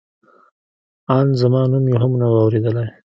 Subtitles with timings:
[1.17, 2.87] ان زما نوم یې هم نه و اورېدلی.